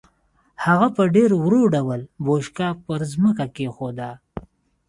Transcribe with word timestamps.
هغه 0.65 0.87
په 0.95 1.03
ډېر 1.15 1.29
ورو 1.43 1.61
ډول 1.75 1.99
بوشکه 2.25 2.67
پر 2.85 2.99
ځمکه 3.13 3.45
کېښوده. 3.55 4.09